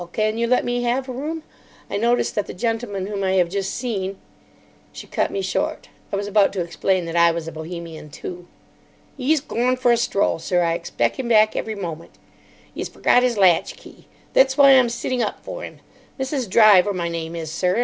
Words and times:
Can 0.13 0.39
you 0.39 0.47
let 0.47 0.65
me 0.65 0.81
have 0.81 1.07
a 1.07 1.11
room? 1.11 1.43
I 1.87 1.95
notice 1.97 2.31
that 2.31 2.47
the 2.47 2.55
gentleman 2.55 3.05
whom 3.05 3.23
I 3.23 3.33
have 3.33 3.49
just 3.49 3.69
seen——" 3.71 4.17
She 4.91 5.05
cut 5.05 5.29
me 5.29 5.43
short. 5.43 5.89
I 6.11 6.15
was 6.15 6.25
about 6.25 6.51
to 6.53 6.61
explain 6.61 7.05
that 7.05 7.15
I 7.15 7.29
was 7.29 7.47
a 7.47 7.51
Bohemian, 7.51 8.09
too. 8.09 8.47
"'E's 9.19 9.41
gorn 9.41 9.77
for 9.77 9.91
a 9.91 9.97
stroll, 9.97 10.39
sir. 10.39 10.63
I 10.63 10.73
expec' 10.73 11.19
him 11.19 11.27
back 11.27 11.55
every 11.55 11.75
moment. 11.75 12.17
'E's 12.73 12.89
forgot 12.89 13.23
'is 13.23 13.37
latchkey. 13.37 14.07
Thet's 14.33 14.57
why 14.57 14.71
I'm 14.71 14.89
sitting 14.89 15.21
up 15.21 15.45
for 15.45 15.63
'im. 15.63 15.81
Mrs. 16.19 16.49
Driver 16.49 16.93
my 16.93 17.07
name 17.07 17.35
is, 17.35 17.51
sir. 17.51 17.79